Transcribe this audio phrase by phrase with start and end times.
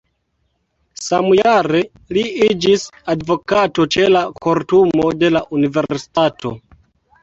[1.07, 1.83] Samjare
[2.17, 6.59] li iĝis advokato ĉe la kortumo de la universitato.